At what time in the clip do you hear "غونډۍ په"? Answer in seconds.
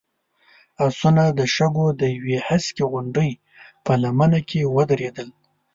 2.91-3.91